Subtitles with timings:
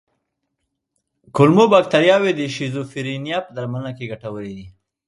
[1.35, 4.67] کولمو بکتریاوې د شیزوفرینیا په درملنه کې ګټورې دي.